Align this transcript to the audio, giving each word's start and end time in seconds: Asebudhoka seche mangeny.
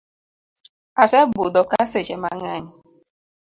Asebudhoka 1.03 1.77
seche 1.91 2.15
mangeny. 2.23 2.65